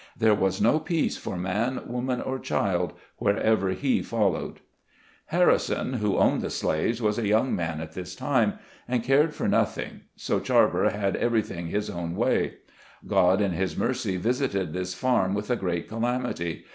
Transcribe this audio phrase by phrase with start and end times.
[0.17, 4.55] There was no peace for man, woman or child, wherever he followed.
[5.29, 6.01] 170 SKETCHES OF SLAVE LIFE.
[6.01, 8.53] Harrison, who owned the slaves, was a young man at this time,
[8.87, 12.55] and cared for nothing, so Charbour had everything his own way.
[13.05, 16.65] God in his mercy visited this farm with a great calamity.